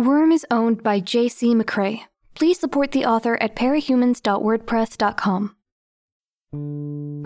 Worm 0.00 0.32
is 0.32 0.46
owned 0.50 0.82
by 0.82 0.98
J.C. 1.00 1.54
McCrae. 1.54 2.04
Please 2.34 2.58
support 2.58 2.92
the 2.92 3.04
author 3.04 3.36
at 3.42 3.54
parahumans.wordpress.com. 3.54 5.56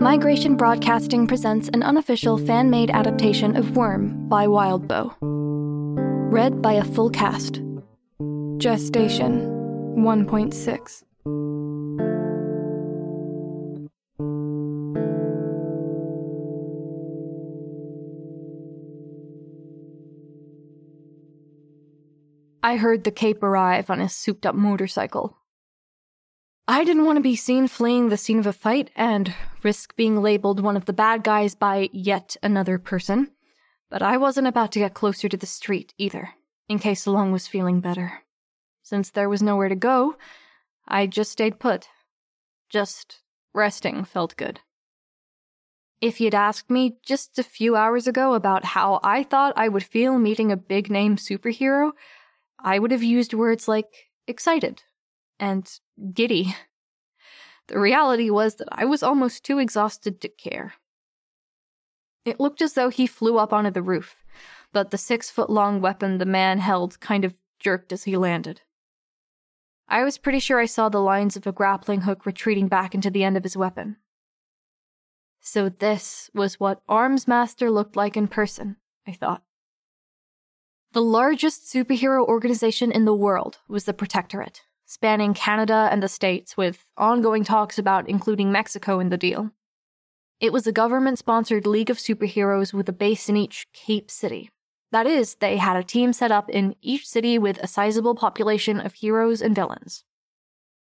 Migration 0.01 0.57
Broadcasting 0.57 1.25
presents 1.25 1.69
an 1.69 1.83
unofficial 1.83 2.37
fan 2.37 2.69
made 2.69 2.91
adaptation 2.91 3.55
of 3.55 3.77
Worm 3.77 4.27
by 4.27 4.45
Wildbow. 4.45 5.15
Read 5.21 6.61
by 6.61 6.73
a 6.73 6.83
full 6.83 7.09
cast. 7.09 7.61
Gestation 8.57 9.45
1.6. 9.95 11.54
I 22.65 22.77
heard 22.77 23.03
the 23.03 23.11
cape 23.11 23.43
arrive 23.43 23.91
on 23.91 23.99
his 23.99 24.15
souped 24.15 24.43
up 24.43 24.55
motorcycle. 24.55 25.37
I 26.67 26.83
didn't 26.83 27.05
want 27.05 27.17
to 27.17 27.21
be 27.21 27.35
seen 27.35 27.67
fleeing 27.67 28.09
the 28.09 28.17
scene 28.17 28.39
of 28.39 28.47
a 28.47 28.53
fight 28.53 28.89
and 28.95 29.35
risk 29.61 29.95
being 29.95 30.19
labeled 30.19 30.59
one 30.59 30.75
of 30.75 30.85
the 30.85 30.91
bad 30.91 31.23
guys 31.23 31.53
by 31.53 31.89
yet 31.93 32.35
another 32.41 32.79
person, 32.79 33.29
but 33.91 34.01
I 34.01 34.17
wasn't 34.17 34.47
about 34.47 34.71
to 34.71 34.79
get 34.79 34.95
closer 34.95 35.29
to 35.29 35.37
the 35.37 35.45
street 35.45 35.93
either, 35.99 36.31
in 36.67 36.79
case 36.79 37.05
Lung 37.05 37.31
was 37.31 37.47
feeling 37.47 37.81
better. 37.81 38.23
Since 38.81 39.11
there 39.11 39.29
was 39.29 39.43
nowhere 39.43 39.69
to 39.69 39.75
go, 39.75 40.15
I 40.87 41.05
just 41.05 41.31
stayed 41.31 41.59
put. 41.59 41.87
Just 42.67 43.19
resting 43.53 44.05
felt 44.05 44.35
good. 44.37 44.61
If 46.01 46.19
you'd 46.19 46.33
asked 46.33 46.71
me 46.71 46.97
just 47.05 47.37
a 47.37 47.43
few 47.43 47.75
hours 47.75 48.07
ago 48.07 48.33
about 48.33 48.65
how 48.65 48.99
I 49.03 49.21
thought 49.21 49.53
I 49.55 49.67
would 49.67 49.83
feel 49.83 50.17
meeting 50.17 50.51
a 50.51 50.57
big 50.57 50.89
name 50.89 51.17
superhero, 51.17 51.91
I 52.65 52.79
would 52.79 52.89
have 52.89 53.03
used 53.03 53.35
words 53.35 53.67
like 53.67 54.09
excited 54.27 54.83
and 55.39 55.71
giddy. 56.13 56.55
The 57.67 57.79
reality 57.79 58.29
was 58.29 58.57
that 58.57 58.67
I 58.71 58.85
was 58.85 59.01
almost 59.01 59.43
too 59.43 59.57
exhausted 59.57 60.21
to 60.21 60.29
care. 60.29 60.75
It 62.23 62.39
looked 62.39 62.61
as 62.61 62.73
though 62.73 62.89
he 62.89 63.07
flew 63.07 63.39
up 63.39 63.51
onto 63.51 63.71
the 63.71 63.81
roof, 63.81 64.23
but 64.71 64.91
the 64.91 64.99
six 64.99 65.31
foot 65.31 65.49
long 65.49 65.81
weapon 65.81 66.19
the 66.19 66.27
man 66.27 66.59
held 66.59 66.99
kind 66.99 67.25
of 67.25 67.33
jerked 67.59 67.91
as 67.91 68.03
he 68.03 68.17
landed. 68.17 68.61
I 69.87 70.03
was 70.03 70.19
pretty 70.19 70.37
sure 70.37 70.59
I 70.59 70.67
saw 70.67 70.89
the 70.89 71.01
lines 71.01 71.35
of 71.35 71.47
a 71.47 71.51
grappling 71.51 72.01
hook 72.01 72.27
retreating 72.27 72.67
back 72.67 72.93
into 72.93 73.09
the 73.09 73.23
end 73.23 73.35
of 73.35 73.41
his 73.41 73.57
weapon. 73.57 73.97
So 75.41 75.69
this 75.69 76.29
was 76.35 76.59
what 76.59 76.85
Armsmaster 76.87 77.71
looked 77.71 77.95
like 77.95 78.15
in 78.15 78.27
person, 78.27 78.77
I 79.07 79.13
thought. 79.13 79.41
The 80.95 81.01
largest 81.01 81.65
superhero 81.65 82.25
organization 82.25 82.89
in 82.89 83.03
the 83.03 83.13
world 83.13 83.57
was 83.67 83.83
the 83.83 83.93
Protectorate, 83.93 84.61
spanning 84.85 85.33
Canada 85.33 85.89
and 85.91 86.01
the 86.01 86.07
States, 86.07 86.55
with 86.55 86.85
ongoing 86.95 87.43
talks 87.43 87.77
about 87.77 88.07
including 88.07 88.49
Mexico 88.49 89.01
in 89.01 89.09
the 89.09 89.17
deal. 89.17 89.51
It 90.39 90.53
was 90.53 90.65
a 90.65 90.71
government 90.71 91.19
sponsored 91.19 91.67
league 91.67 91.89
of 91.89 91.97
superheroes 91.97 92.71
with 92.71 92.87
a 92.87 92.93
base 92.93 93.27
in 93.27 93.35
each 93.35 93.67
Cape 93.73 94.09
City. 94.09 94.51
That 94.93 95.05
is, 95.05 95.35
they 95.35 95.57
had 95.57 95.75
a 95.75 95.83
team 95.83 96.13
set 96.13 96.31
up 96.31 96.49
in 96.49 96.77
each 96.81 97.05
city 97.05 97.37
with 97.37 97.57
a 97.57 97.67
sizable 97.67 98.15
population 98.15 98.79
of 98.79 98.93
heroes 98.93 99.41
and 99.41 99.53
villains. 99.53 100.05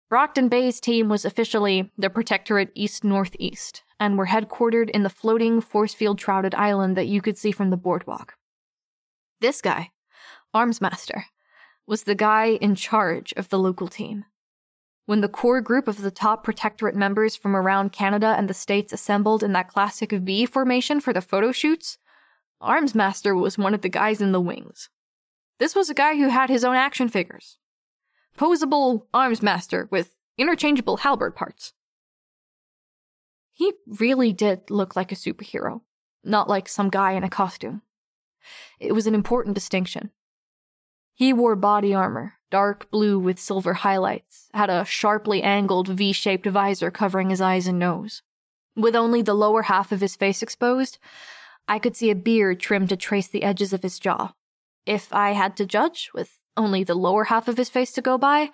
Brockton 0.08 0.48
Bay's 0.48 0.78
team 0.78 1.08
was 1.08 1.24
officially 1.24 1.90
the 1.98 2.08
Protectorate 2.08 2.70
East 2.76 3.02
Northeast, 3.02 3.82
and 3.98 4.16
were 4.16 4.28
headquartered 4.28 4.90
in 4.90 5.02
the 5.02 5.10
floating 5.10 5.60
force 5.60 5.92
field 5.92 6.20
shrouded 6.20 6.54
island 6.54 6.96
that 6.96 7.08
you 7.08 7.20
could 7.20 7.36
see 7.36 7.50
from 7.50 7.70
the 7.70 7.76
boardwalk. 7.76 8.34
This 9.40 9.60
guy, 9.60 9.90
Armsmaster, 10.54 11.24
was 11.86 12.04
the 12.04 12.14
guy 12.14 12.52
in 12.60 12.74
charge 12.74 13.34
of 13.36 13.48
the 13.48 13.58
local 13.58 13.88
team. 13.88 14.24
When 15.06 15.20
the 15.20 15.28
core 15.28 15.60
group 15.60 15.86
of 15.86 16.00
the 16.00 16.10
top 16.10 16.44
protectorate 16.44 16.94
members 16.94 17.36
from 17.36 17.54
around 17.54 17.92
Canada 17.92 18.34
and 18.38 18.48
the 18.48 18.54
States 18.54 18.92
assembled 18.92 19.42
in 19.42 19.52
that 19.52 19.68
classic 19.68 20.12
V 20.12 20.46
formation 20.46 21.00
for 21.00 21.12
the 21.12 21.20
photo 21.20 21.52
shoots, 21.52 21.98
Armsmaster 22.62 23.38
was 23.38 23.58
one 23.58 23.74
of 23.74 23.82
the 23.82 23.90
guys 23.90 24.22
in 24.22 24.32
the 24.32 24.40
wings. 24.40 24.88
This 25.58 25.74
was 25.74 25.90
a 25.90 25.94
guy 25.94 26.16
who 26.16 26.28
had 26.28 26.48
his 26.48 26.64
own 26.64 26.74
action 26.74 27.08
figures. 27.08 27.58
Posable 28.38 29.06
Armsmaster 29.12 29.90
with 29.90 30.16
interchangeable 30.38 30.98
halberd 30.98 31.36
parts. 31.36 31.74
He 33.52 33.72
really 33.86 34.32
did 34.32 34.70
look 34.70 34.96
like 34.96 35.12
a 35.12 35.16
superhero, 35.16 35.82
not 36.24 36.48
like 36.48 36.68
some 36.68 36.88
guy 36.88 37.12
in 37.12 37.22
a 37.22 37.30
costume. 37.30 37.82
It 38.80 38.92
was 38.92 39.06
an 39.06 39.14
important 39.14 39.54
distinction. 39.54 40.10
He 41.14 41.32
wore 41.32 41.54
body 41.54 41.94
armor, 41.94 42.34
dark 42.50 42.90
blue 42.90 43.18
with 43.18 43.38
silver 43.38 43.74
highlights, 43.74 44.48
had 44.52 44.68
a 44.68 44.84
sharply 44.84 45.42
angled 45.42 45.88
V 45.88 46.12
shaped 46.12 46.46
visor 46.46 46.90
covering 46.90 47.30
his 47.30 47.40
eyes 47.40 47.66
and 47.66 47.78
nose. 47.78 48.22
With 48.76 48.96
only 48.96 49.22
the 49.22 49.34
lower 49.34 49.62
half 49.62 49.92
of 49.92 50.00
his 50.00 50.16
face 50.16 50.42
exposed, 50.42 50.98
I 51.68 51.78
could 51.78 51.96
see 51.96 52.10
a 52.10 52.16
beard 52.16 52.58
trimmed 52.58 52.88
to 52.88 52.96
trace 52.96 53.28
the 53.28 53.44
edges 53.44 53.72
of 53.72 53.82
his 53.82 53.98
jaw. 53.98 54.34
If 54.84 55.12
I 55.12 55.30
had 55.30 55.56
to 55.58 55.66
judge, 55.66 56.10
with 56.12 56.40
only 56.56 56.82
the 56.84 56.94
lower 56.94 57.24
half 57.24 57.46
of 57.48 57.56
his 57.56 57.70
face 57.70 57.92
to 57.92 58.02
go 58.02 58.18
by, 58.18 58.50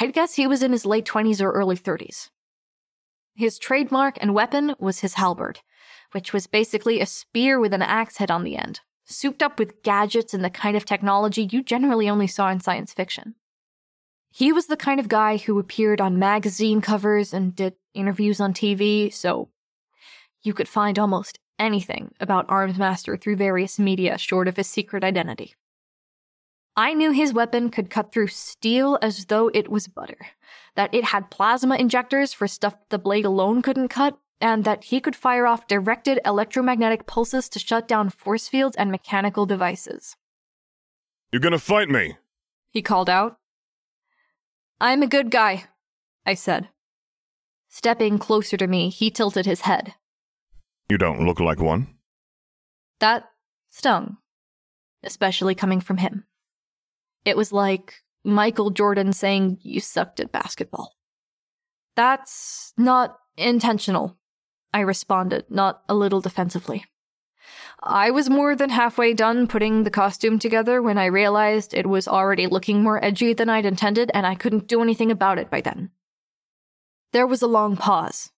I'd 0.00 0.12
guess 0.12 0.34
he 0.34 0.46
was 0.46 0.62
in 0.62 0.72
his 0.72 0.84
late 0.84 1.06
20s 1.06 1.40
or 1.40 1.52
early 1.52 1.76
30s. 1.76 2.30
His 3.36 3.58
trademark 3.58 4.18
and 4.20 4.34
weapon 4.34 4.74
was 4.78 5.00
his 5.00 5.14
halberd, 5.14 5.60
which 6.12 6.32
was 6.32 6.46
basically 6.46 7.00
a 7.00 7.06
spear 7.06 7.58
with 7.58 7.72
an 7.72 7.82
axe 7.82 8.18
head 8.18 8.30
on 8.30 8.44
the 8.44 8.56
end, 8.56 8.80
souped 9.04 9.42
up 9.42 9.58
with 9.58 9.82
gadgets 9.82 10.34
and 10.34 10.44
the 10.44 10.50
kind 10.50 10.76
of 10.76 10.84
technology 10.84 11.48
you 11.50 11.62
generally 11.62 12.08
only 12.08 12.26
saw 12.26 12.50
in 12.50 12.60
science 12.60 12.92
fiction. 12.92 13.34
He 14.30 14.52
was 14.52 14.66
the 14.66 14.76
kind 14.76 14.98
of 14.98 15.08
guy 15.08 15.36
who 15.36 15.58
appeared 15.58 16.00
on 16.00 16.18
magazine 16.18 16.80
covers 16.80 17.32
and 17.32 17.54
did 17.54 17.74
interviews 17.94 18.40
on 18.40 18.52
TV, 18.52 19.12
so 19.12 19.48
you 20.42 20.52
could 20.52 20.68
find 20.68 20.98
almost 20.98 21.38
anything 21.58 22.12
about 22.18 22.48
Armsmaster 22.48 23.20
through 23.20 23.36
various 23.36 23.78
media 23.78 24.18
short 24.18 24.48
of 24.48 24.56
his 24.56 24.68
secret 24.68 25.04
identity. 25.04 25.54
I 26.76 26.94
knew 26.94 27.12
his 27.12 27.32
weapon 27.32 27.70
could 27.70 27.88
cut 27.88 28.10
through 28.10 28.26
steel 28.28 28.98
as 29.00 29.26
though 29.26 29.48
it 29.54 29.70
was 29.70 29.86
butter, 29.86 30.18
that 30.74 30.92
it 30.92 31.04
had 31.04 31.30
plasma 31.30 31.76
injectors 31.76 32.32
for 32.32 32.48
stuff 32.48 32.74
the 32.90 32.98
blade 32.98 33.24
alone 33.24 33.62
couldn't 33.62 33.88
cut, 33.88 34.18
and 34.44 34.64
that 34.64 34.84
he 34.84 35.00
could 35.00 35.16
fire 35.16 35.46
off 35.46 35.66
directed 35.66 36.20
electromagnetic 36.22 37.06
pulses 37.06 37.48
to 37.48 37.58
shut 37.58 37.88
down 37.88 38.10
force 38.10 38.46
fields 38.46 38.76
and 38.76 38.90
mechanical 38.90 39.46
devices. 39.46 40.16
You're 41.32 41.40
gonna 41.40 41.58
fight 41.58 41.88
me? 41.88 42.18
He 42.68 42.82
called 42.82 43.08
out. 43.08 43.38
I'm 44.82 45.02
a 45.02 45.06
good 45.06 45.30
guy, 45.30 45.64
I 46.26 46.34
said. 46.34 46.68
Stepping 47.70 48.18
closer 48.18 48.58
to 48.58 48.66
me, 48.66 48.90
he 48.90 49.10
tilted 49.10 49.46
his 49.46 49.62
head. 49.62 49.94
You 50.90 50.98
don't 50.98 51.24
look 51.24 51.40
like 51.40 51.58
one. 51.58 51.94
That 53.00 53.24
stung, 53.70 54.18
especially 55.02 55.54
coming 55.54 55.80
from 55.80 55.96
him. 55.96 56.24
It 57.24 57.38
was 57.38 57.50
like 57.50 58.02
Michael 58.22 58.68
Jordan 58.68 59.14
saying 59.14 59.56
you 59.62 59.80
sucked 59.80 60.20
at 60.20 60.32
basketball. 60.32 60.96
That's 61.96 62.74
not 62.76 63.16
intentional, 63.38 64.18
I 64.74 64.80
responded, 64.80 65.44
not 65.48 65.84
a 65.88 65.94
little 65.94 66.20
defensively. 66.20 66.84
I 67.80 68.10
was 68.10 68.28
more 68.28 68.56
than 68.56 68.70
halfway 68.70 69.14
done 69.14 69.46
putting 69.46 69.84
the 69.84 69.90
costume 69.90 70.40
together 70.40 70.82
when 70.82 70.98
I 70.98 71.04
realized 71.04 71.72
it 71.72 71.86
was 71.86 72.08
already 72.08 72.48
looking 72.48 72.82
more 72.82 73.02
edgy 73.02 73.34
than 73.34 73.48
I'd 73.48 73.66
intended, 73.66 74.10
and 74.12 74.26
I 74.26 74.34
couldn't 74.34 74.66
do 74.66 74.82
anything 74.82 75.12
about 75.12 75.38
it 75.38 75.48
by 75.48 75.60
then. 75.60 75.90
There 77.12 77.26
was 77.26 77.40
a 77.40 77.46
long 77.46 77.76
pause. 77.76 78.32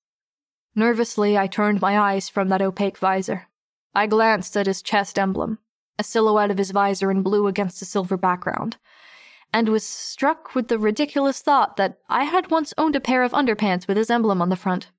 Nervously, 0.75 1.39
I 1.39 1.47
turned 1.47 1.81
my 1.81 1.99
eyes 1.99 2.29
from 2.29 2.51
that 2.51 2.61
opaque 2.61 2.99
visor. 2.99 3.49
I 3.95 4.07
glanced 4.07 4.59
at 4.59 4.67
his 4.67 4.83
chest 4.83 5.19
emblem, 5.19 5.59
a 5.99 6.05
silhouette 6.05 6.51
of 6.51 6.59
his 6.59 6.71
visor 6.71 7.11
in 7.11 7.23
blue 7.23 7.47
against 7.47 7.81
a 7.81 7.87
silver 7.87 8.19
background, 8.19 8.77
and 9.55 9.71
was 9.71 9.85
struck 9.85 10.55
with 10.55 10.69
the 10.69 10.79
ridiculous 10.79 11.41
thought 11.41 11.79
that 11.79 11.99
I 12.11 12.25
had 12.25 12.51
once 12.51 12.75
owned 12.77 12.95
a 12.95 13.01
pair 13.01 13.23
of 13.23 13.33
underpants 13.33 13.89
with 13.89 13.97
his 13.97 14.11
emblem 14.11 14.43
on 14.43 14.51
the 14.51 14.57
front. 14.57 14.91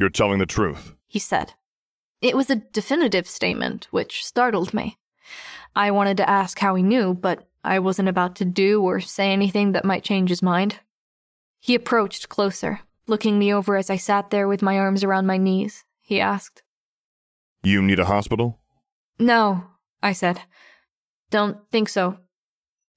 You're 0.00 0.08
telling 0.08 0.38
the 0.38 0.46
truth, 0.46 0.94
he 1.06 1.18
said. 1.18 1.52
It 2.22 2.34
was 2.34 2.48
a 2.48 2.56
definitive 2.56 3.28
statement, 3.28 3.86
which 3.90 4.24
startled 4.24 4.72
me. 4.72 4.96
I 5.76 5.90
wanted 5.90 6.16
to 6.16 6.28
ask 6.28 6.58
how 6.58 6.74
he 6.74 6.82
knew, 6.82 7.12
but 7.12 7.46
I 7.62 7.80
wasn't 7.80 8.08
about 8.08 8.34
to 8.36 8.46
do 8.46 8.82
or 8.82 9.00
say 9.00 9.30
anything 9.30 9.72
that 9.72 9.84
might 9.84 10.02
change 10.02 10.30
his 10.30 10.42
mind. 10.42 10.80
He 11.58 11.74
approached 11.74 12.30
closer, 12.30 12.80
looking 13.06 13.38
me 13.38 13.52
over 13.52 13.76
as 13.76 13.90
I 13.90 13.96
sat 13.96 14.30
there 14.30 14.48
with 14.48 14.62
my 14.62 14.78
arms 14.78 15.04
around 15.04 15.26
my 15.26 15.36
knees. 15.36 15.84
He 16.00 16.18
asked, 16.18 16.62
You 17.62 17.82
need 17.82 18.00
a 18.00 18.06
hospital? 18.06 18.58
No, 19.18 19.64
I 20.02 20.14
said. 20.14 20.40
Don't 21.28 21.58
think 21.70 21.90
so. 21.90 22.16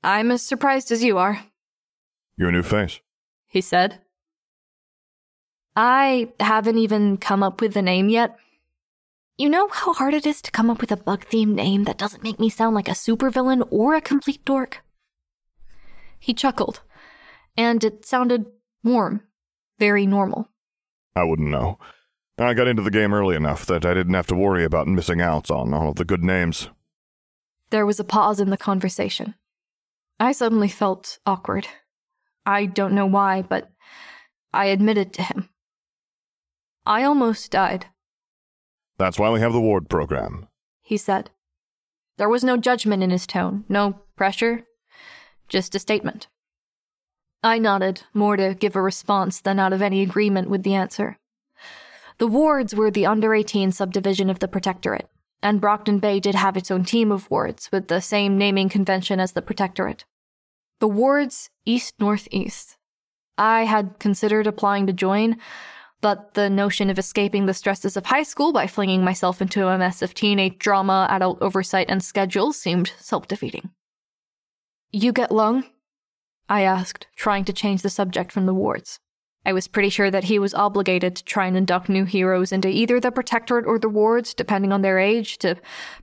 I'm 0.06 0.32
as 0.32 0.42
surprised 0.42 0.90
as 0.90 1.04
you 1.04 1.18
are. 1.18 1.44
Your 2.38 2.54
new 2.54 2.64
face, 2.64 3.02
he 3.46 3.60
said. 3.60 4.00
I 5.76 6.32
haven't 6.40 6.78
even 6.78 7.18
come 7.18 7.42
up 7.42 7.62
with 7.62 7.76
a 7.76 7.82
name 7.82 8.10
yet. 8.10 8.38
You 9.38 9.50
know 9.50 9.68
how 9.68 9.94
hard 9.94 10.14
it 10.14 10.28
is 10.28 10.42
to 10.44 10.52
come 10.52 10.70
up 10.70 10.80
with 10.80 10.92
a 10.92 10.98
bug 10.98 11.26
themed 11.26 11.56
name 11.56 11.86
that 11.86 11.98
doesn't 11.98 12.24
make 12.24 12.40
me 12.40 12.50
sound 12.50 12.76
like 12.76 12.88
a 12.88 12.92
supervillain 12.92 13.68
or 13.72 13.96
a 13.96 14.02
complete 14.02 14.46
dork? 14.46 14.84
He 16.20 16.34
chuckled, 16.34 16.82
and 17.58 17.84
it 17.84 18.06
sounded 18.06 18.46
warm, 18.84 19.24
very 19.80 20.06
normal. 20.06 20.50
I 21.16 21.24
wouldn't 21.24 21.50
know. 21.50 21.80
I 22.38 22.54
got 22.54 22.68
into 22.68 22.84
the 22.84 22.92
game 22.92 23.14
early 23.14 23.36
enough 23.36 23.66
that 23.66 23.86
I 23.86 23.94
didn't 23.94 24.14
have 24.14 24.28
to 24.28 24.36
worry 24.36 24.64
about 24.64 24.88
missing 24.88 25.22
out 25.22 25.50
on 25.50 25.74
all 25.74 25.90
of 25.90 25.96
the 25.96 26.06
good 26.06 26.24
names. 26.24 26.70
There 27.72 27.86
was 27.86 28.00
a 28.00 28.04
pause 28.04 28.40
in 28.40 28.52
the 28.52 28.58
conversation. 28.58 29.34
I 30.20 30.32
suddenly 30.32 30.68
felt 30.68 31.18
awkward. 31.26 31.68
I 32.46 32.68
don't 32.68 32.94
know 32.94 33.08
why, 33.08 33.42
but 33.42 33.72
I 34.54 34.66
admitted 34.66 35.14
to 35.14 35.24
him. 35.24 35.50
I 36.86 37.04
almost 37.04 37.52
died, 37.52 37.88
That's 38.98 39.18
why 39.20 39.30
we 39.30 39.40
have 39.40 39.54
the 39.54 39.62
ward 39.62 39.90
program. 39.90 40.48
he 40.82 40.98
said. 40.98 41.30
There 42.18 42.30
was 42.30 42.44
no 42.44 42.58
judgment 42.58 43.02
in 43.02 43.10
his 43.10 43.26
tone, 43.26 43.64
no 43.68 44.02
pressure, 44.16 44.64
just 45.50 45.74
a 45.76 45.80
statement. 45.80 46.28
I 47.42 47.58
nodded, 47.58 48.04
more 48.14 48.38
to 48.38 48.54
give 48.54 48.76
a 48.76 48.82
response 48.82 49.42
than 49.42 49.60
out 49.60 49.74
of 49.74 49.82
any 49.82 50.02
agreement 50.02 50.50
with 50.50 50.64
the 50.64 50.76
answer. 50.76 51.18
The 52.20 52.28
wards 52.28 52.76
were 52.76 52.92
the 52.92 53.06
under 53.06 53.34
18 53.34 53.72
subdivision 53.72 54.30
of 54.30 54.40
the 54.40 54.48
Protectorate, 54.48 55.10
and 55.42 55.60
Brockton 55.60 56.00
Bay 56.00 56.20
did 56.20 56.36
have 56.36 56.56
its 56.56 56.70
own 56.70 56.86
team 56.86 57.12
of 57.12 57.30
wards 57.32 57.70
with 57.72 57.88
the 57.88 58.00
same 58.02 58.38
naming 58.38 58.70
convention 58.70 59.20
as 59.20 59.32
the 59.32 59.42
Protectorate. 59.42 60.06
The 60.80 60.88
wards 60.88 61.50
east 61.66 61.96
northeast. 62.00 62.78
I 63.38 63.64
had 63.64 63.98
considered 64.00 64.46
applying 64.48 64.86
to 64.88 64.94
join, 64.94 65.38
but 66.04 66.34
the 66.34 66.50
notion 66.50 66.90
of 66.90 67.00
escaping 67.00 67.46
the 67.46 67.54
stresses 67.54 67.96
of 67.96 68.08
high 68.08 68.24
school 68.24 68.52
by 68.52 68.68
flinging 68.68 69.06
myself 69.06 69.42
into 69.42 69.70
a 69.70 69.78
mess 69.78 70.02
of 70.02 70.14
teenage 70.14 70.60
drama, 70.60 71.08
adult 71.10 71.42
oversight, 71.42 71.90
and 71.90 72.04
schedules 72.04 72.58
seemed 72.58 72.92
self 73.00 73.26
defeating. 73.26 73.70
You 74.92 75.14
get 75.14 75.32
lung? 75.32 75.64
I 76.50 76.64
asked, 76.64 77.08
trying 77.16 77.46
to 77.46 77.54
change 77.54 77.84
the 77.84 77.90
subject 77.90 78.34
from 78.34 78.46
the 78.46 78.54
wards. 78.54 79.00
I 79.46 79.54
was 79.54 79.70
pretty 79.70 79.88
sure 79.88 80.12
that 80.12 80.26
he 80.26 80.40
was 80.40 80.54
obligated 80.54 81.16
to 81.16 81.24
try 81.24 81.48
and 81.48 81.56
induct 81.56 81.88
new 81.88 82.04
heroes 82.04 82.52
into 82.52 82.68
either 82.68 83.00
the 83.00 83.12
Protectorate 83.12 83.66
or 83.66 83.80
the 83.80 83.88
wards, 83.88 84.34
depending 84.34 84.74
on 84.74 84.82
their 84.82 85.00
age, 85.00 85.38
to 85.38 85.56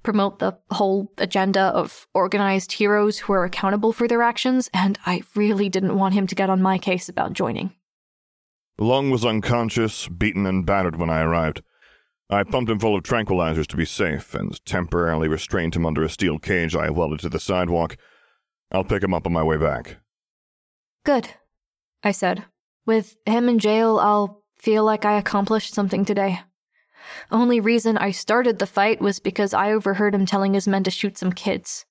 promote 0.02 0.38
the 0.38 0.56
whole 0.70 1.12
agenda 1.18 1.60
of 1.60 2.06
organized 2.14 2.72
heroes 2.72 3.18
who 3.18 3.34
are 3.34 3.44
accountable 3.44 3.92
for 3.92 4.08
their 4.08 4.22
actions, 4.22 4.70
and 4.72 4.98
I 5.04 5.22
really 5.34 5.68
didn't 5.68 5.98
want 5.98 6.14
him 6.14 6.26
to 6.26 6.34
get 6.34 6.48
on 6.48 6.62
my 6.62 6.78
case 6.78 7.10
about 7.10 7.34
joining. 7.34 7.74
Lung 8.80 9.10
was 9.10 9.26
unconscious, 9.26 10.08
beaten, 10.08 10.46
and 10.46 10.64
battered 10.64 10.96
when 10.96 11.10
I 11.10 11.20
arrived. 11.20 11.62
I 12.30 12.44
pumped 12.44 12.70
him 12.70 12.78
full 12.78 12.96
of 12.96 13.02
tranquilizers 13.02 13.66
to 13.66 13.76
be 13.76 13.84
safe 13.84 14.34
and 14.34 14.58
temporarily 14.64 15.28
restrained 15.28 15.76
him 15.76 15.84
under 15.84 16.02
a 16.02 16.08
steel 16.08 16.38
cage 16.38 16.74
I 16.74 16.88
welded 16.88 17.20
to 17.20 17.28
the 17.28 17.38
sidewalk. 17.38 17.98
I'll 18.72 18.84
pick 18.84 19.02
him 19.02 19.12
up 19.12 19.26
on 19.26 19.34
my 19.34 19.42
way 19.42 19.58
back. 19.58 19.98
Good, 21.04 21.28
I 22.02 22.12
said. 22.12 22.46
With 22.86 23.16
him 23.26 23.50
in 23.50 23.58
jail, 23.58 23.98
I'll 23.98 24.42
feel 24.58 24.82
like 24.82 25.04
I 25.04 25.18
accomplished 25.18 25.74
something 25.74 26.06
today. 26.06 26.40
Only 27.30 27.60
reason 27.60 27.98
I 27.98 28.12
started 28.12 28.58
the 28.58 28.66
fight 28.66 29.02
was 29.02 29.20
because 29.20 29.52
I 29.52 29.72
overheard 29.72 30.14
him 30.14 30.24
telling 30.24 30.54
his 30.54 30.66
men 30.66 30.84
to 30.84 30.90
shoot 30.90 31.18
some 31.18 31.32
kids. 31.32 31.84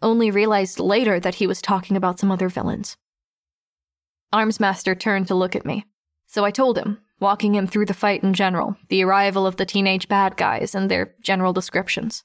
Only 0.00 0.30
realized 0.30 0.78
later 0.78 1.18
that 1.18 1.36
he 1.36 1.48
was 1.48 1.60
talking 1.60 1.96
about 1.96 2.20
some 2.20 2.30
other 2.30 2.48
villains. 2.48 2.96
Armsmaster 4.32 4.98
turned 4.98 5.26
to 5.26 5.34
look 5.34 5.56
at 5.56 5.66
me, 5.66 5.86
so 6.30 6.44
I 6.44 6.52
told 6.52 6.78
him, 6.78 6.98
walking 7.18 7.54
him 7.56 7.66
through 7.66 7.86
the 7.86 7.94
fight 7.94 8.22
in 8.22 8.32
general, 8.34 8.76
the 8.88 9.02
arrival 9.02 9.46
of 9.46 9.56
the 9.56 9.66
teenage 9.66 10.06
bad 10.06 10.36
guys, 10.36 10.74
and 10.76 10.88
their 10.90 11.14
general 11.20 11.52
descriptions. 11.52 12.22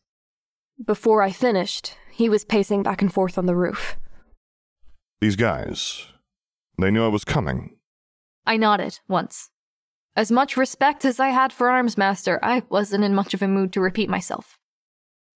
Before 0.86 1.24
I 1.24 1.32
finished, 1.32 1.96
he 2.12 2.30
was 2.30 2.46
pacing 2.46 2.84
back 2.84 3.02
and 3.02 3.12
forth 3.12 3.38
on 3.38 3.48
the 3.48 3.56
roof. 3.56 3.96
These 5.22 5.36
guys, 5.36 6.06
they 6.78 6.92
knew 6.92 7.04
I 7.04 7.08
was 7.10 7.24
coming. 7.26 7.78
I 8.46 8.58
nodded 8.58 9.00
once. 9.08 9.50
As 10.16 10.32
much 10.32 10.56
respect 10.56 11.04
as 11.04 11.20
I 11.20 11.30
had 11.30 11.52
for 11.52 11.68
Armsmaster, 11.68 12.38
I 12.44 12.62
wasn't 12.70 13.04
in 13.04 13.16
much 13.16 13.34
of 13.34 13.42
a 13.42 13.48
mood 13.48 13.74
to 13.74 13.82
repeat 13.82 14.08
myself, 14.10 14.58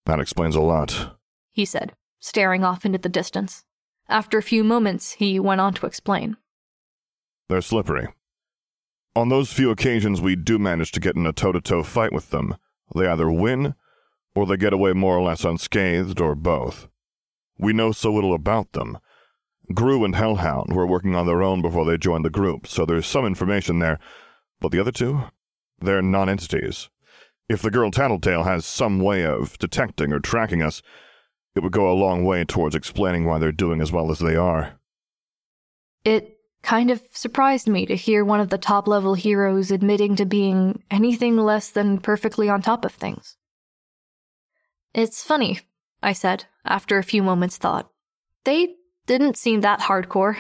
That 0.06 0.20
explains 0.20 0.56
a 0.56 0.62
lot. 0.62 1.18
he 1.52 1.66
said, 1.66 1.94
staring 2.20 2.64
off 2.64 2.86
into 2.86 3.00
the 3.00 3.10
distance. 3.10 3.64
After 4.08 4.38
a 4.38 4.44
few 4.44 4.64
moments, 4.64 5.14
he 5.14 5.40
went 5.40 5.60
on 5.60 5.74
to 5.76 5.86
explain. 5.88 6.38
They're 7.50 7.62
slippery. 7.62 8.10
On 9.20 9.28
those 9.28 9.52
few 9.52 9.70
occasions 9.70 10.22
we 10.22 10.38
do 10.38 10.58
manage 10.58 10.94
to 10.94 11.02
get 11.02 11.18
in 11.18 11.26
a 11.26 11.34
toe 11.34 11.52
to 11.52 11.60
toe 11.60 11.84
fight 11.84 12.14
with 12.14 12.30
them, 12.30 12.56
they 12.96 13.06
either 13.06 13.30
win 13.30 13.76
or 14.34 14.46
they 14.46 14.56
get 14.56 14.72
away 14.72 14.94
more 14.94 15.18
or 15.18 15.22
less 15.22 15.44
unscathed, 15.44 16.22
or 16.22 16.36
both. 16.36 16.88
We 17.58 17.74
know 17.74 17.92
so 17.92 18.14
little 18.14 18.34
about 18.34 18.72
them. 18.72 18.98
Grue 19.74 20.06
and 20.06 20.16
Hellhound 20.16 20.72
were 20.72 20.88
working 20.88 21.16
on 21.16 21.26
their 21.26 21.44
own 21.44 21.62
before 21.62 21.84
they 21.84 21.98
joined 21.98 22.24
the 22.24 22.30
group, 22.30 22.66
so 22.66 22.86
there's 22.86 23.06
some 23.06 23.26
information 23.26 23.80
there. 23.80 24.00
But 24.62 24.72
the 24.72 24.80
other 24.80 24.94
two? 24.94 25.24
They're 25.82 26.02
non-entities. 26.02 26.88
If 27.50 27.62
the 27.62 27.72
girl 27.72 27.92
Tattletale 27.92 28.44
has 28.44 28.66
some 28.66 29.02
way 29.02 29.26
of 29.26 29.60
detecting 29.60 30.14
or 30.14 30.22
tracking 30.22 30.62
us, 30.62 30.82
it 31.56 31.60
would 31.60 31.74
go 31.74 31.92
a 31.92 32.00
long 32.00 32.24
way 32.24 32.46
towards 32.46 32.74
explaining 32.74 33.26
why 33.26 33.38
they're 33.38 33.52
doing 33.52 33.82
as 33.82 33.92
well 33.92 34.12
as 34.12 34.20
they 34.20 34.38
are. 34.38 34.80
It 36.06 36.39
kind 36.62 36.92
of 36.92 37.02
surprised 37.12 37.68
me 37.68 37.86
to 37.86 37.96
hear 37.96 38.24
one 38.24 38.40
of 38.40 38.50
the 38.50 38.58
top 38.58 38.88
level 38.88 39.14
heroes 39.14 39.72
admitting 39.72 40.16
to 40.18 40.26
being 40.26 40.84
anything 40.92 41.38
less 41.38 41.70
than 41.70 42.00
perfectly 42.00 42.50
on 42.50 42.62
top 42.62 42.86
of 42.86 42.94
things. 42.94 43.38
It's 44.94 45.24
funny, 45.24 45.60
I 46.02 46.14
said, 46.14 46.46
after 46.66 46.98
a 46.98 47.04
few 47.04 47.24
moments' 47.24 47.58
thought. 47.58 47.90
They 48.44 48.76
didn't 49.06 49.38
seem 49.38 49.62
that 49.62 49.82
hardcore. 49.82 50.38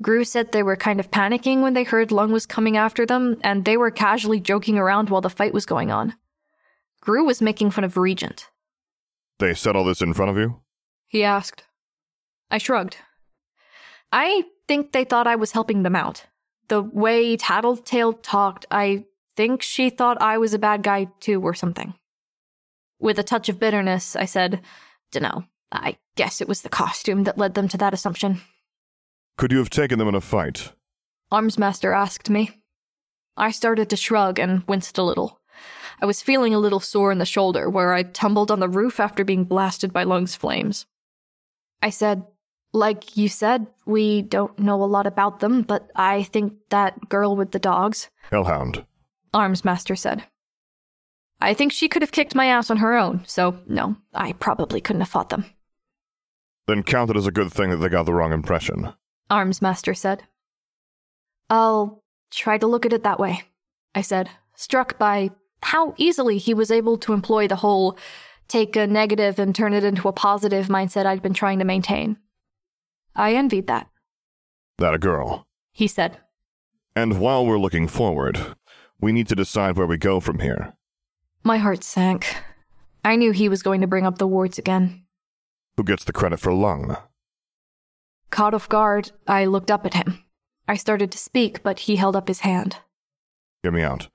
Grue 0.00 0.24
said 0.24 0.52
they 0.52 0.62
were 0.62 0.76
kind 0.76 1.00
of 1.00 1.10
panicking 1.10 1.60
when 1.60 1.74
they 1.74 1.82
heard 1.82 2.12
Lung 2.12 2.30
was 2.30 2.46
coming 2.46 2.76
after 2.76 3.04
them, 3.04 3.38
and 3.42 3.64
they 3.64 3.76
were 3.76 3.90
casually 3.90 4.38
joking 4.38 4.78
around 4.78 5.10
while 5.10 5.20
the 5.20 5.30
fight 5.30 5.52
was 5.52 5.66
going 5.66 5.90
on. 5.90 6.14
Grue 7.00 7.24
was 7.24 7.42
making 7.42 7.70
fun 7.70 7.84
of 7.84 7.96
Regent. 7.96 8.48
They 9.38 9.54
said 9.54 9.76
all 9.76 9.84
this 9.84 10.02
in 10.02 10.14
front 10.14 10.30
of 10.30 10.36
you? 10.36 10.60
He 11.06 11.24
asked. 11.24 11.64
I 12.50 12.58
shrugged. 12.58 12.98
I 14.12 14.44
think 14.68 14.92
they 14.92 15.04
thought 15.04 15.26
I 15.26 15.36
was 15.36 15.52
helping 15.52 15.82
them 15.82 15.96
out. 15.96 16.26
The 16.68 16.82
way 16.82 17.36
Tattletale 17.36 18.12
talked, 18.12 18.66
I 18.70 19.06
think 19.36 19.62
she 19.62 19.90
thought 19.90 20.20
I 20.20 20.38
was 20.38 20.54
a 20.54 20.58
bad 20.58 20.82
guy 20.82 21.08
too, 21.20 21.40
or 21.42 21.54
something. 21.54 21.94
With 23.00 23.18
a 23.18 23.22
touch 23.22 23.48
of 23.48 23.58
bitterness, 23.58 24.14
I 24.14 24.26
said, 24.26 24.60
Dunno, 25.10 25.44
I 25.72 25.96
guess 26.16 26.40
it 26.40 26.48
was 26.48 26.62
the 26.62 26.68
costume 26.68 27.24
that 27.24 27.38
led 27.38 27.54
them 27.54 27.68
to 27.68 27.78
that 27.78 27.94
assumption. 27.94 28.42
Could 29.36 29.52
you 29.52 29.58
have 29.58 29.70
taken 29.70 29.98
them 29.98 30.08
in 30.08 30.14
a 30.14 30.20
fight? 30.20 30.72
Armsmaster 31.32 31.96
asked 31.96 32.28
me. 32.28 32.50
I 33.36 33.52
started 33.52 33.88
to 33.90 33.96
shrug 33.96 34.38
and 34.38 34.64
winced 34.66 34.98
a 34.98 35.02
little. 35.02 35.40
I 36.00 36.06
was 36.06 36.22
feeling 36.22 36.54
a 36.54 36.58
little 36.58 36.80
sore 36.80 37.12
in 37.12 37.18
the 37.18 37.24
shoulder 37.24 37.70
where 37.70 37.92
I 37.92 38.02
tumbled 38.02 38.50
on 38.50 38.60
the 38.60 38.68
roof 38.68 39.00
after 39.00 39.24
being 39.24 39.44
blasted 39.44 39.92
by 39.92 40.04
Lung's 40.04 40.34
flames. 40.34 40.86
I 41.80 41.90
said, 41.90 42.24
like 42.72 43.16
you 43.16 43.28
said, 43.28 43.66
we 43.86 44.22
don't 44.22 44.58
know 44.58 44.82
a 44.82 44.84
lot 44.84 45.06
about 45.06 45.40
them, 45.40 45.62
but 45.62 45.90
I 45.96 46.22
think 46.24 46.54
that 46.70 47.08
girl 47.08 47.36
with 47.36 47.52
the 47.52 47.58
dogs, 47.58 48.08
Hellhound. 48.30 48.84
Armsmaster 49.34 49.96
said. 49.96 50.24
I 51.40 51.54
think 51.54 51.72
she 51.72 51.88
could 51.88 52.02
have 52.02 52.12
kicked 52.12 52.34
my 52.34 52.46
ass 52.46 52.70
on 52.70 52.78
her 52.78 52.96
own, 52.96 53.22
so 53.26 53.58
no, 53.66 53.96
I 54.12 54.32
probably 54.32 54.80
couldn't 54.80 55.02
have 55.02 55.08
fought 55.08 55.30
them. 55.30 55.44
Then 56.66 56.82
count 56.82 57.10
it 57.10 57.16
as 57.16 57.26
a 57.26 57.32
good 57.32 57.52
thing 57.52 57.70
that 57.70 57.76
they 57.76 57.88
got 57.88 58.06
the 58.06 58.12
wrong 58.12 58.32
impression. 58.32 58.92
Armsmaster 59.30 59.96
said. 59.96 60.24
I'll 61.48 62.02
try 62.30 62.58
to 62.58 62.66
look 62.66 62.84
at 62.84 62.92
it 62.92 63.04
that 63.04 63.20
way, 63.20 63.42
I 63.94 64.02
said, 64.02 64.28
struck 64.54 64.98
by 64.98 65.30
how 65.62 65.94
easily 65.96 66.38
he 66.38 66.54
was 66.54 66.70
able 66.70 66.98
to 66.98 67.12
employ 67.12 67.48
the 67.48 67.56
whole 67.56 67.98
take 68.48 68.76
a 68.76 68.86
negative 68.86 69.38
and 69.38 69.54
turn 69.54 69.74
it 69.74 69.84
into 69.84 70.08
a 70.08 70.12
positive 70.12 70.68
mindset 70.68 71.06
I'd 71.06 71.22
been 71.22 71.34
trying 71.34 71.58
to 71.58 71.64
maintain. 71.64 72.16
I 73.14 73.34
envied 73.34 73.66
that, 73.66 73.88
That 74.78 74.94
a 74.94 74.98
girl. 74.98 75.46
he 75.72 75.86
said. 75.88 76.18
And 76.94 77.20
while 77.20 77.46
we're 77.46 77.58
looking 77.58 77.88
forward, 77.88 78.38
we 79.00 79.12
need 79.12 79.28
to 79.28 79.34
decide 79.36 79.76
where 79.76 79.86
we 79.86 79.96
go 79.98 80.20
from 80.20 80.40
here. 80.40 80.74
My 81.44 81.58
heart 81.58 81.84
sank. 81.84 82.34
I 83.04 83.16
knew 83.16 83.30
he 83.32 83.48
was 83.48 83.62
going 83.62 83.80
to 83.80 83.86
bring 83.86 84.04
up 84.06 84.18
the 84.18 84.26
wards 84.26 84.58
again. 84.58 85.04
Who 85.76 85.84
gets 85.84 86.04
the 86.04 86.12
credit 86.12 86.40
for 86.40 86.52
Lung? 86.52 86.96
Caught 88.30 88.54
off 88.54 88.68
guard, 88.68 89.12
I 89.26 89.44
looked 89.46 89.70
up 89.70 89.86
at 89.86 89.94
him. 89.94 90.24
I 90.66 90.74
started 90.76 91.10
to 91.12 91.18
speak, 91.18 91.62
but 91.62 91.80
he 91.80 91.96
held 91.96 92.16
up 92.16 92.28
his 92.28 92.40
hand. 92.40 92.76
Hear 93.62 93.72
me 93.72 93.82
out. 93.82 94.08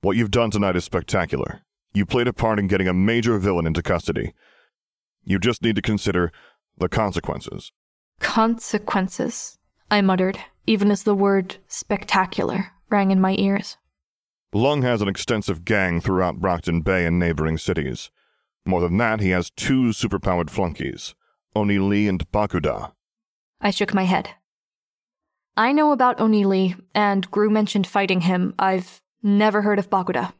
What 0.00 0.16
you've 0.16 0.30
done 0.30 0.50
tonight 0.50 0.76
is 0.76 0.84
spectacular. 0.84 1.60
You 1.92 2.06
played 2.06 2.28
a 2.28 2.32
part 2.32 2.58
in 2.58 2.68
getting 2.68 2.88
a 2.88 2.94
major 2.94 3.36
villain 3.38 3.66
into 3.66 3.82
custody. 3.82 4.32
You 5.24 5.38
just 5.38 5.62
need 5.62 5.76
to 5.76 5.82
consider 5.82 6.32
the 6.78 6.88
consequences. 6.88 7.72
Consequences, 8.20 9.58
I 9.90 10.00
muttered, 10.00 10.38
even 10.66 10.90
as 10.90 11.02
the 11.02 11.14
word 11.14 11.56
spectacular 11.68 12.72
rang 12.90 13.10
in 13.10 13.20
my 13.20 13.34
ears. 13.38 13.76
Lung 14.52 14.82
has 14.82 15.02
an 15.02 15.08
extensive 15.08 15.64
gang 15.64 16.00
throughout 16.00 16.40
Brockton 16.40 16.80
Bay 16.80 17.04
and 17.04 17.18
neighboring 17.18 17.58
cities. 17.58 18.10
More 18.64 18.80
than 18.80 18.96
that, 18.98 19.20
he 19.20 19.30
has 19.30 19.50
two 19.50 19.90
superpowered 19.90 20.50
flunkies, 20.50 21.14
Oni 21.54 21.78
Lee 21.78 22.08
and 22.08 22.30
Bakuda. 22.32 22.92
I 23.60 23.70
shook 23.70 23.94
my 23.94 24.04
head. 24.04 24.30
I 25.56 25.72
know 25.72 25.92
about 25.92 26.20
Oni 26.20 26.44
Lee, 26.44 26.74
and 26.94 27.30
Grue 27.30 27.50
mentioned 27.50 27.86
fighting 27.86 28.22
him. 28.22 28.54
I've 28.58 29.00
never 29.22 29.62
heard 29.62 29.78
of 29.78 29.88
Bakuda. 29.88 30.32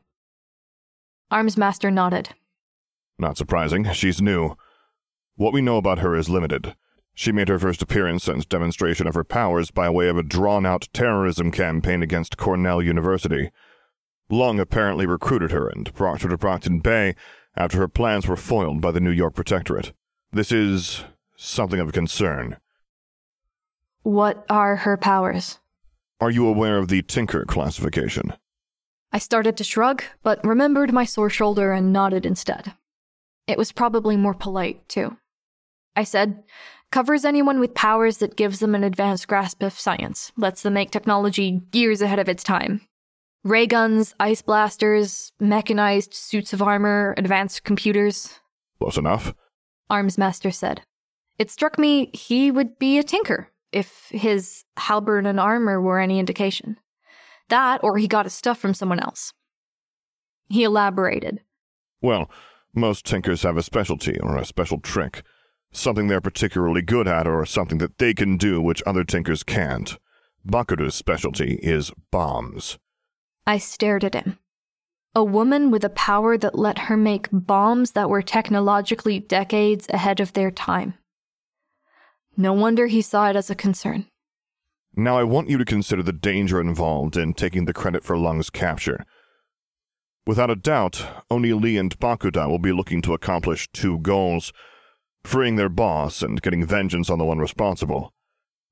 Armsmaster 1.32 1.92
nodded. 1.92 2.30
Not 3.18 3.36
surprising, 3.38 3.90
she's 3.92 4.20
new. 4.20 4.56
What 5.36 5.52
we 5.52 5.62
know 5.62 5.76
about 5.76 6.00
her 6.00 6.14
is 6.16 6.28
limited. 6.28 6.74
She 7.18 7.32
made 7.32 7.48
her 7.48 7.58
first 7.58 7.80
appearance 7.80 8.28
and 8.28 8.46
demonstration 8.46 9.06
of 9.06 9.14
her 9.14 9.24
powers 9.24 9.70
by 9.70 9.88
way 9.88 10.08
of 10.08 10.18
a 10.18 10.22
drawn 10.22 10.66
out 10.66 10.86
terrorism 10.92 11.50
campaign 11.50 12.02
against 12.02 12.36
Cornell 12.36 12.82
University. 12.82 13.50
Lung 14.28 14.60
apparently 14.60 15.06
recruited 15.06 15.50
her 15.50 15.66
and 15.66 15.92
brought 15.94 16.20
her 16.20 16.28
to 16.28 16.36
Brockton 16.36 16.80
Bay 16.80 17.14
after 17.56 17.78
her 17.78 17.88
plans 17.88 18.26
were 18.26 18.36
foiled 18.36 18.82
by 18.82 18.90
the 18.90 19.00
New 19.00 19.10
York 19.10 19.34
Protectorate. 19.34 19.94
This 20.30 20.52
is 20.52 21.04
something 21.38 21.80
of 21.80 21.88
a 21.88 21.92
concern. 21.92 22.58
What 24.02 24.44
are 24.50 24.76
her 24.76 24.98
powers? 24.98 25.58
Are 26.20 26.30
you 26.30 26.46
aware 26.46 26.76
of 26.76 26.88
the 26.88 27.00
Tinker 27.00 27.46
classification? 27.46 28.34
I 29.10 29.18
started 29.18 29.56
to 29.56 29.64
shrug, 29.64 30.02
but 30.22 30.44
remembered 30.44 30.92
my 30.92 31.06
sore 31.06 31.30
shoulder 31.30 31.72
and 31.72 31.94
nodded 31.94 32.26
instead. 32.26 32.74
It 33.46 33.56
was 33.56 33.72
probably 33.72 34.18
more 34.18 34.34
polite, 34.34 34.86
too. 34.86 35.16
I 35.96 36.04
said, 36.04 36.42
covers 36.90 37.24
anyone 37.24 37.60
with 37.60 37.74
powers 37.74 38.18
that 38.18 38.36
gives 38.36 38.60
them 38.60 38.74
an 38.74 38.84
advanced 38.84 39.28
grasp 39.28 39.62
of 39.62 39.78
science, 39.78 40.32
lets 40.36 40.62
them 40.62 40.74
make 40.74 40.90
technology 40.90 41.62
years 41.72 42.00
ahead 42.00 42.18
of 42.18 42.28
its 42.28 42.42
time. 42.42 42.80
Ray 43.44 43.66
guns, 43.66 44.14
ice 44.18 44.42
blasters, 44.42 45.32
mechanized 45.38 46.12
suits 46.14 46.52
of 46.52 46.62
armor, 46.62 47.14
advanced 47.16 47.64
computers. 47.64 48.40
Close 48.80 48.96
enough, 48.96 49.34
Armsmaster 49.90 50.52
said. 50.52 50.82
It 51.38 51.50
struck 51.50 51.78
me 51.78 52.10
he 52.12 52.50
would 52.50 52.78
be 52.78 52.98
a 52.98 53.02
tinker, 53.02 53.50
if 53.72 54.08
his 54.10 54.64
halberd 54.76 55.26
and 55.26 55.38
armor 55.38 55.80
were 55.80 56.00
any 56.00 56.18
indication. 56.18 56.76
That, 57.48 57.84
or 57.84 57.98
he 57.98 58.08
got 58.08 58.26
his 58.26 58.34
stuff 58.34 58.58
from 58.58 58.74
someone 58.74 59.00
else. 59.00 59.32
He 60.48 60.64
elaborated. 60.64 61.40
Well, 62.00 62.30
most 62.74 63.04
tinkers 63.04 63.42
have 63.42 63.56
a 63.56 63.62
specialty 63.62 64.18
or 64.20 64.36
a 64.36 64.44
special 64.44 64.80
trick. 64.80 65.22
Something 65.76 66.08
they're 66.08 66.22
particularly 66.22 66.80
good 66.80 67.06
at 67.06 67.26
or 67.26 67.44
something 67.44 67.76
that 67.78 67.98
they 67.98 68.14
can 68.14 68.38
do 68.38 68.62
which 68.62 68.82
other 68.86 69.04
tinkers 69.04 69.42
can't. 69.42 69.98
Bakuda's 70.42 70.94
specialty 70.94 71.60
is 71.62 71.92
bombs. 72.10 72.78
I 73.46 73.58
stared 73.58 74.02
at 74.02 74.14
him. 74.14 74.38
A 75.14 75.22
woman 75.22 75.70
with 75.70 75.84
a 75.84 75.90
power 75.90 76.38
that 76.38 76.58
let 76.58 76.78
her 76.88 76.96
make 76.96 77.28
bombs 77.30 77.90
that 77.90 78.08
were 78.08 78.22
technologically 78.22 79.18
decades 79.18 79.86
ahead 79.90 80.18
of 80.18 80.32
their 80.32 80.50
time. 80.50 80.94
No 82.38 82.54
wonder 82.54 82.86
he 82.86 83.02
saw 83.02 83.28
it 83.28 83.36
as 83.36 83.50
a 83.50 83.54
concern. 83.54 84.06
Now 84.96 85.18
I 85.18 85.24
want 85.24 85.50
you 85.50 85.58
to 85.58 85.64
consider 85.66 86.02
the 86.02 86.10
danger 86.10 86.58
involved 86.58 87.18
in 87.18 87.34
taking 87.34 87.66
the 87.66 87.74
credit 87.74 88.02
for 88.02 88.16
Lung's 88.16 88.48
capture. 88.48 89.04
Without 90.26 90.50
a 90.50 90.56
doubt, 90.56 91.06
Oni 91.30 91.52
Lee 91.52 91.76
and 91.76 91.96
Bakuda 91.98 92.48
will 92.48 92.58
be 92.58 92.72
looking 92.72 93.02
to 93.02 93.12
accomplish 93.12 93.68
two 93.74 93.98
goals 93.98 94.54
freeing 95.26 95.56
their 95.56 95.68
boss 95.68 96.22
and 96.22 96.40
getting 96.40 96.64
vengeance 96.64 97.10
on 97.10 97.18
the 97.18 97.24
one 97.24 97.38
responsible. 97.38 98.12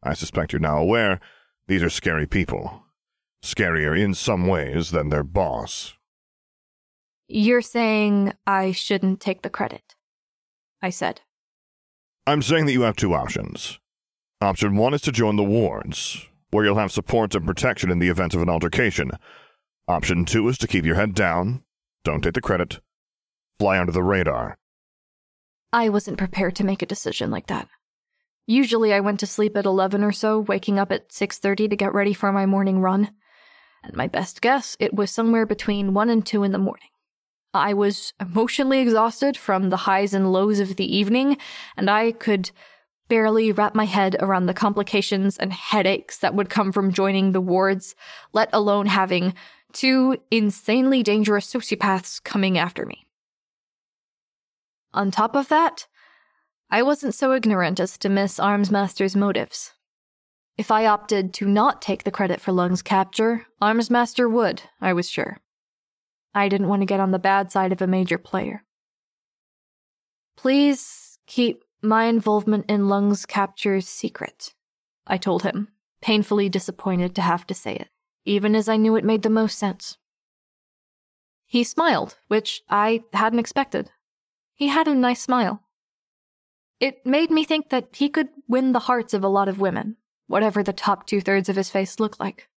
I 0.02 0.14
suspect 0.14 0.52
you're 0.52 0.61
now 0.61 0.78
aware 0.78 1.20
these 1.66 1.82
are 1.82 1.90
scary 1.90 2.26
people. 2.26 2.82
Scarier 3.42 3.99
in 3.99 4.14
some 4.14 4.46
ways 4.46 4.90
than 4.90 5.08
their 5.08 5.25
boss. 5.25 5.94
You're 7.26 7.62
saying 7.62 8.32
I 8.46 8.73
shouldn't 8.73 9.20
take 9.20 9.42
the 9.42 9.50
credit, 9.50 9.94
I 10.82 10.90
said. 10.90 11.23
I'm 12.26 12.42
saying 12.42 12.66
that 12.66 12.73
you 12.73 12.82
have 12.82 12.96
two 12.96 13.14
options. 13.14 13.78
Option 14.40 14.76
one 14.76 14.94
is 14.94 15.02
to 15.02 15.12
join 15.12 15.37
the 15.37 15.42
wards, 15.42 16.26
where 16.50 16.64
you'll 16.64 16.78
have 16.78 16.92
support 16.92 17.34
and 17.34 17.46
protection 17.46 17.90
in 17.90 17.99
the 17.99 18.08
event 18.08 18.34
of 18.34 18.42
an 18.42 18.49
altercation. 18.49 19.11
Option 19.88 20.25
two 20.25 20.49
is 20.49 20.58
to 20.58 20.66
keep 20.66 20.84
your 20.84 20.96
head 20.96 21.14
down, 21.14 21.62
don't 22.04 22.23
take 22.23 22.34
the 22.34 22.40
credit, 22.40 22.80
fly 23.58 23.78
under 23.78 23.92
the 23.92 24.02
radar. 24.02 24.56
I 25.74 25.88
wasn't 25.88 26.18
prepared 26.18 26.54
to 26.56 26.64
make 26.64 26.82
a 26.82 26.86
decision 26.86 27.32
like 27.32 27.48
that. 27.48 27.66
Usually 28.46 28.94
I 28.94 29.00
went 29.00 29.18
to 29.20 29.26
sleep 29.26 29.56
at 29.56 29.64
11 29.64 30.04
or 30.04 30.12
so, 30.12 30.38
waking 30.38 30.78
up 30.78 30.92
at 30.92 31.10
6:30 31.10 31.68
to 31.68 31.74
get 31.74 31.92
ready 31.92 32.14
for 32.14 32.30
my 32.30 32.46
morning 32.46 32.80
run. 32.80 33.10
And 33.82 33.96
my 33.96 34.06
best 34.06 34.40
guess, 34.40 34.76
it 34.78 34.94
was 34.94 35.10
somewhere 35.10 35.46
between 35.46 35.92
1 35.92 36.10
and 36.10 36.24
2 36.24 36.44
in 36.44 36.52
the 36.52 36.58
morning. 36.58 36.90
I 37.52 37.74
was 37.74 38.12
emotionally 38.20 38.78
exhausted 38.78 39.36
from 39.36 39.70
the 39.70 39.78
highs 39.78 40.14
and 40.14 40.32
lows 40.32 40.60
of 40.60 40.76
the 40.76 40.96
evening, 40.96 41.38
and 41.76 41.90
I 41.90 42.12
could 42.12 42.52
barely 43.08 43.50
wrap 43.50 43.74
my 43.74 43.86
head 43.86 44.14
around 44.20 44.46
the 44.46 44.54
complications 44.54 45.36
and 45.36 45.52
headaches 45.52 46.18
that 46.18 46.36
would 46.36 46.50
come 46.50 46.70
from 46.70 46.92
joining 46.92 47.32
the 47.32 47.40
wards, 47.40 47.96
let 48.32 48.48
alone 48.52 48.86
having 48.86 49.34
two 49.72 50.18
insanely 50.30 51.02
dangerous 51.02 51.52
sociopaths 51.52 52.22
coming 52.22 52.56
after 52.56 52.86
me. 52.86 53.03
On 54.94 55.10
top 55.10 55.34
of 55.34 55.48
that, 55.48 55.88
I 56.70 56.82
wasn't 56.82 57.14
so 57.14 57.32
ignorant 57.32 57.80
as 57.80 57.98
to 57.98 58.08
miss 58.08 58.38
Armsmaster's 58.38 59.16
motives. 59.16 59.72
If 60.56 60.70
I 60.70 60.86
opted 60.86 61.34
to 61.34 61.46
not 61.46 61.82
take 61.82 62.04
the 62.04 62.12
credit 62.12 62.40
for 62.40 62.52
Lung's 62.52 62.80
capture, 62.80 63.46
Armsmaster 63.60 64.30
would, 64.30 64.62
I 64.80 64.92
was 64.92 65.10
sure. 65.10 65.38
I 66.32 66.48
didn't 66.48 66.68
want 66.68 66.82
to 66.82 66.86
get 66.86 67.00
on 67.00 67.10
the 67.10 67.18
bad 67.18 67.50
side 67.50 67.72
of 67.72 67.82
a 67.82 67.88
major 67.88 68.18
player. 68.18 68.62
Please 70.36 71.18
keep 71.26 71.64
my 71.82 72.04
involvement 72.04 72.66
in 72.68 72.88
Lung's 72.88 73.26
capture 73.26 73.80
secret, 73.80 74.54
I 75.08 75.18
told 75.18 75.42
him, 75.42 75.68
painfully 76.00 76.48
disappointed 76.48 77.16
to 77.16 77.22
have 77.22 77.46
to 77.48 77.54
say 77.54 77.74
it, 77.74 77.88
even 78.24 78.54
as 78.54 78.68
I 78.68 78.76
knew 78.76 78.94
it 78.94 79.04
made 79.04 79.22
the 79.22 79.30
most 79.30 79.58
sense. 79.58 79.98
He 81.46 81.64
smiled, 81.64 82.16
which 82.28 82.62
I 82.70 83.02
hadn't 83.12 83.40
expected. 83.40 83.90
He 84.54 84.68
had 84.68 84.88
a 84.88 84.94
nice 84.94 85.23
smile. 85.23 85.62
It 86.80 87.04
made 87.04 87.30
me 87.30 87.44
think 87.44 87.70
that 87.70 87.88
he 87.92 88.08
could 88.08 88.28
win 88.49 88.73
the 88.73 88.80
hearts 88.80 89.14
of 89.14 89.25
a 89.25 89.28
lot 89.28 89.49
of 89.49 89.61
women, 89.61 89.96
whatever 90.26 90.62
the 90.62 90.73
top 90.73 91.06
two 91.06 91.20
thirds 91.20 91.49
of 91.49 91.56
his 91.56 91.70
face 91.70 91.99
looked 91.99 92.20
like. 92.20 92.49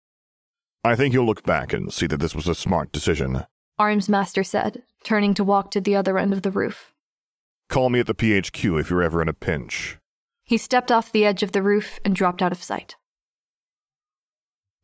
I 0.85 0.95
think 0.95 1.13
you'll 1.15 1.27
look 1.27 1.43
back 1.45 1.73
and 1.73 1.93
see 1.93 2.07
that 2.07 2.19
this 2.19 2.35
was 2.35 2.49
a 2.49 2.55
smart 2.55 2.93
decision. 2.93 3.45
Armsmaster 3.79 4.45
said, 4.45 4.83
turning 5.05 5.35
to 5.35 5.45
walk 5.45 5.71
to 5.73 5.81
the 5.81 5.97
other 5.97 6.19
end 6.19 6.33
of 6.33 6.43
the 6.43 6.51
roof. 6.51 6.93
Call 7.69 7.91
me 7.91 8.01
at 8.01 8.07
the 8.07 8.15
PHQ 8.15 8.81
if 8.81 8.91
you're 8.91 9.03
ever 9.03 9.21
in 9.21 9.29
a 9.29 9.33
pinch. 9.33 9.99
He 10.45 10.57
stepped 10.57 10.93
off 10.93 11.13
the 11.13 11.25
edge 11.25 11.43
of 11.43 11.53
the 11.53 11.63
roof 11.63 11.99
and 12.05 12.15
dropped 12.15 12.41
out 12.41 12.53
of 12.53 12.63
sight. 12.63 12.97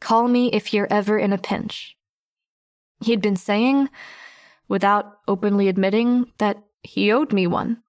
Call 0.01 0.27
me 0.27 0.51
if 0.53 0.75
you're 0.75 0.89
ever 0.91 1.17
in 1.17 1.33
a 1.33 1.39
pinch. 1.39 1.97
He'd 3.01 3.23
been 3.23 3.37
saying, 3.37 3.89
without 4.67 5.19
openly 5.29 5.69
admitting, 5.69 6.27
that 6.39 6.63
he 6.83 7.13
owed 7.13 7.33
me 7.33 7.47
one. 7.47 7.83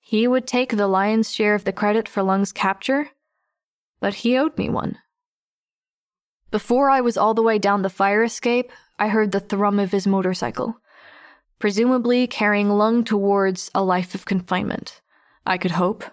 He 0.00 0.26
would 0.26 0.46
take 0.46 0.76
the 0.76 0.86
lion's 0.86 1.32
share 1.32 1.54
of 1.54 1.64
the 1.64 1.72
credit 1.72 2.08
for 2.08 2.22
Lung's 2.22 2.52
capture, 2.52 3.10
but 4.00 4.14
he 4.14 4.36
owed 4.36 4.58
me 4.58 4.68
one. 4.68 4.98
Before 6.50 6.90
I 6.90 7.00
was 7.00 7.16
all 7.16 7.34
the 7.34 7.42
way 7.42 7.58
down 7.58 7.82
the 7.82 7.90
fire 7.90 8.22
escape, 8.22 8.70
I 8.98 9.08
heard 9.08 9.32
the 9.32 9.40
thrum 9.40 9.78
of 9.78 9.92
his 9.92 10.06
motorcycle 10.06 10.76
presumably 11.58 12.26
carrying 12.26 12.68
Lung 12.68 13.04
towards 13.04 13.70
a 13.74 13.82
life 13.82 14.14
of 14.14 14.26
confinement. 14.26 15.00
I 15.46 15.56
could 15.56 15.70
hope. 15.70 16.04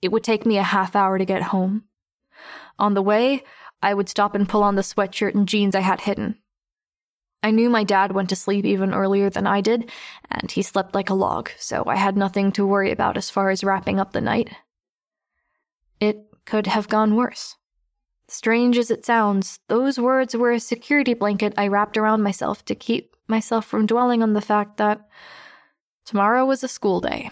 It 0.00 0.10
would 0.10 0.24
take 0.24 0.46
me 0.46 0.56
a 0.56 0.62
half 0.62 0.96
hour 0.96 1.18
to 1.18 1.24
get 1.24 1.42
home. 1.42 1.84
On 2.78 2.94
the 2.94 3.02
way, 3.02 3.44
I 3.82 3.92
would 3.92 4.08
stop 4.08 4.34
and 4.34 4.48
pull 4.48 4.62
on 4.62 4.76
the 4.76 4.82
sweatshirt 4.82 5.34
and 5.34 5.46
jeans 5.46 5.74
I 5.74 5.80
had 5.80 6.00
hidden. 6.00 6.38
I 7.42 7.50
knew 7.50 7.70
my 7.70 7.84
dad 7.84 8.12
went 8.12 8.28
to 8.30 8.36
sleep 8.36 8.64
even 8.64 8.92
earlier 8.92 9.30
than 9.30 9.46
I 9.46 9.60
did, 9.60 9.90
and 10.30 10.50
he 10.50 10.62
slept 10.62 10.94
like 10.94 11.08
a 11.08 11.14
log, 11.14 11.50
so 11.56 11.84
I 11.86 11.96
had 11.96 12.16
nothing 12.16 12.50
to 12.52 12.66
worry 12.66 12.90
about 12.90 13.16
as 13.16 13.30
far 13.30 13.50
as 13.50 13.62
wrapping 13.62 14.00
up 14.00 14.12
the 14.12 14.20
night. 14.20 14.50
It 16.00 16.26
could 16.44 16.66
have 16.66 16.88
gone 16.88 17.14
worse. 17.14 17.56
Strange 18.26 18.76
as 18.76 18.90
it 18.90 19.06
sounds, 19.06 19.60
those 19.68 19.98
words 19.98 20.36
were 20.36 20.52
a 20.52 20.60
security 20.60 21.14
blanket 21.14 21.54
I 21.56 21.68
wrapped 21.68 21.96
around 21.96 22.22
myself 22.22 22.64
to 22.66 22.74
keep 22.74 23.16
myself 23.26 23.64
from 23.64 23.86
dwelling 23.86 24.22
on 24.22 24.32
the 24.32 24.40
fact 24.40 24.76
that 24.76 25.00
tomorrow 26.04 26.44
was 26.44 26.62
a 26.64 26.68
school 26.68 27.00
day. 27.00 27.30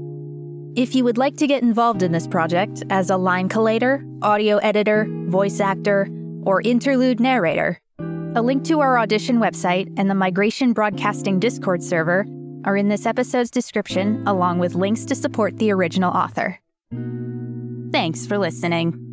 If 0.74 0.96
you 0.96 1.04
would 1.04 1.16
like 1.16 1.36
to 1.36 1.46
get 1.46 1.62
involved 1.62 2.02
in 2.02 2.10
this 2.10 2.26
project 2.26 2.82
as 2.90 3.08
a 3.08 3.16
line 3.16 3.48
collator, 3.48 4.04
audio 4.20 4.56
editor, 4.56 5.06
voice 5.26 5.60
actor, 5.60 6.08
or 6.42 6.60
interlude 6.62 7.20
narrator, 7.20 7.80
a 8.34 8.42
link 8.42 8.64
to 8.64 8.80
our 8.80 8.98
audition 8.98 9.38
website 9.38 9.94
and 9.96 10.10
the 10.10 10.16
Migration 10.16 10.72
Broadcasting 10.72 11.38
Discord 11.38 11.84
server 11.84 12.26
are 12.64 12.76
in 12.76 12.88
this 12.88 13.06
episode's 13.06 13.52
description, 13.52 14.26
along 14.26 14.58
with 14.58 14.74
links 14.74 15.04
to 15.04 15.14
support 15.14 15.56
the 15.58 15.70
original 15.70 16.10
author. 16.12 16.58
Thanks 17.92 18.26
for 18.26 18.38
listening. 18.38 19.11